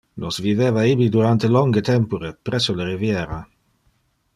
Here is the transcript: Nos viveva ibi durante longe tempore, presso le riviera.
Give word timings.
Nos 0.21 0.37
viveva 0.45 0.85
ibi 0.93 1.07
durante 1.17 1.45
longe 1.57 1.85
tempore, 1.91 2.35
presso 2.49 2.73
le 2.73 2.85
riviera. 2.93 3.39